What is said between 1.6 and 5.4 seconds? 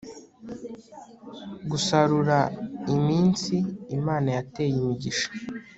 gusarura iminsi imana yateye imigisha